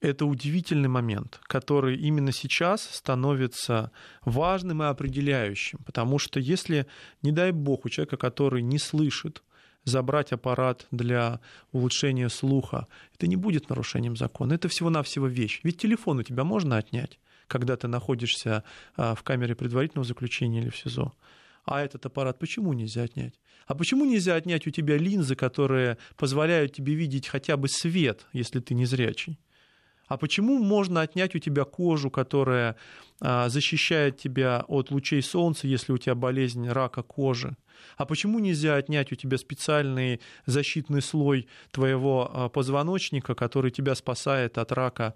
[0.00, 3.90] Это удивительный момент, который именно сейчас становится
[4.22, 5.78] важным и определяющим.
[5.86, 6.86] Потому что если,
[7.22, 9.42] не дай бог, у человека, который не слышит,
[9.84, 11.40] забрать аппарат для
[11.72, 14.54] улучшения слуха, это не будет нарушением закона.
[14.54, 15.60] Это всего-навсего вещь.
[15.62, 18.64] Ведь телефон у тебя можно отнять, когда ты находишься
[18.96, 21.12] а, в камере предварительного заключения или в СИЗО.
[21.64, 23.34] А этот аппарат почему нельзя отнять?
[23.66, 28.60] А почему нельзя отнять у тебя линзы, которые позволяют тебе видеть хотя бы свет, если
[28.60, 29.38] ты не зрячий?
[30.06, 32.76] А почему можно отнять у тебя кожу, которая
[33.20, 37.56] а, защищает тебя от лучей солнца, если у тебя болезнь рака кожи?
[37.96, 44.58] А почему нельзя отнять у тебя специальный защитный слой твоего а, позвоночника, который тебя спасает
[44.58, 45.14] от рака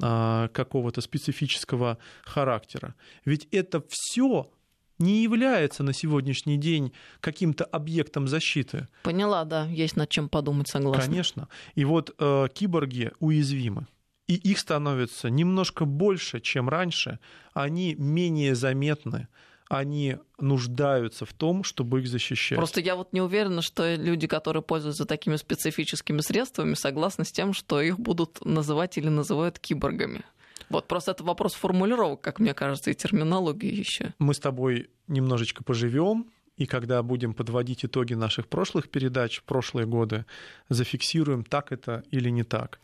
[0.00, 2.94] а, какого-то специфического характера?
[3.24, 4.50] Ведь это все
[4.98, 8.86] не является на сегодняшний день каким-то объектом защиты.
[9.02, 11.02] Поняла, да, есть над чем подумать, согласна.
[11.02, 11.48] Конечно.
[11.74, 13.86] И вот э, киборги уязвимы
[14.30, 17.18] и их становится немножко больше, чем раньше,
[17.52, 19.26] они менее заметны,
[19.68, 22.56] они нуждаются в том, чтобы их защищать.
[22.56, 27.52] Просто я вот не уверена, что люди, которые пользуются такими специфическими средствами, согласны с тем,
[27.52, 30.22] что их будут называть или называют киборгами.
[30.68, 34.14] Вот просто это вопрос формулировок, как мне кажется, и терминологии еще.
[34.20, 40.24] Мы с тобой немножечко поживем, и когда будем подводить итоги наших прошлых передач, прошлые годы,
[40.68, 42.78] зафиксируем, так это или не так.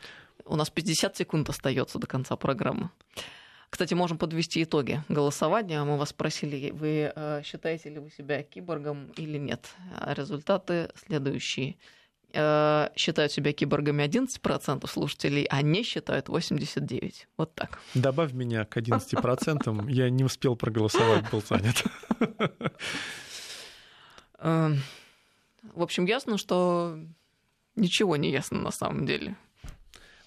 [0.46, 2.90] У нас 50 секунд остается до конца программы.
[3.68, 5.82] Кстати, можем подвести итоги голосования.
[5.82, 9.68] Мы вас спросили, вы э, считаете ли вы себя киборгом или нет.
[9.98, 11.76] А результаты следующие.
[12.32, 17.12] Э, считают себя киборгами 11% слушателей, а не считают 89%.
[17.36, 17.80] Вот так.
[17.94, 19.90] Добавь меня к 11%.
[19.90, 21.84] Я не успел проголосовать, был занят.
[24.38, 24.80] Эм,
[25.74, 26.98] в общем, ясно, что
[27.74, 29.36] ничего не ясно на самом деле.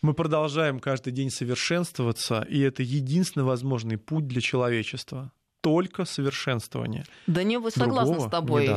[0.02, 7.04] Мы продолжаем каждый день совершенствоваться, и это единственный возможный путь для человечества только совершенствование.
[7.28, 8.70] Да не, вы согласны с тобой,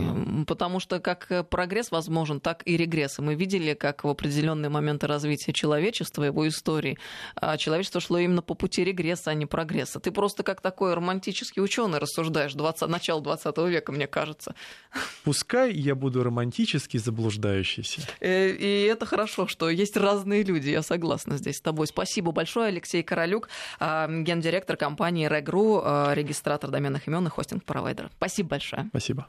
[0.46, 3.18] потому что как э, прогресс возможен, так и регресс.
[3.18, 6.98] И мы видели, как в определенные моменты развития человечества, его истории,
[7.36, 10.00] а, человечество шло именно по пути регресса, а не прогресса.
[10.00, 14.54] Ты просто как такой романтический ученый рассуждаешь 20, начало 20 века, мне кажется.
[15.22, 18.02] Пускай я буду романтически заблуждающийся.
[18.20, 21.86] Э, и это хорошо, что есть разные люди, я согласна здесь с тобой.
[21.86, 25.80] Спасибо большое, Алексей Королюк, а, гендиректор компании Регру,
[26.12, 28.10] регистратор доменных имен и хостинг-провайдера.
[28.16, 28.86] Спасибо большое.
[28.88, 29.28] Спасибо.